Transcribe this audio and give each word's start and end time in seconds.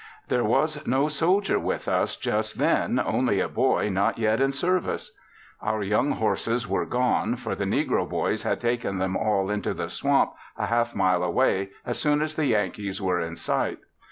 There 0.29 0.43
was 0.43 0.87
no 0.87 1.07
soldier 1.09 1.59
with 1.59 1.87
us 1.87 2.15
just 2.15 2.57
then, 2.57 2.99
only 2.99 3.39
a 3.39 3.47
boy 3.47 3.89
not 3.89 4.17
yet 4.17 4.41
in 4.41 4.51
service. 4.51 5.15
Our 5.61 5.83
young 5.83 6.13
horses 6.13 6.67
were 6.67 6.87
gone, 6.87 7.35
for 7.35 7.53
the 7.53 7.65
negro 7.65 8.09
boys 8.09 8.41
had 8.41 8.59
taken 8.59 8.97
them 8.97 9.15
all 9.15 9.51
into 9.51 9.75
the 9.75 9.89
swamp 9.91 10.33
a 10.57 10.65
half 10.65 10.95
mile 10.95 11.21
away 11.21 11.69
as 11.85 11.99
soon 11.99 12.23
as 12.23 12.33
the 12.33 12.47
Yankees 12.47 12.99
were 12.99 13.19
in 13.19 13.35
sight. 13.35 13.77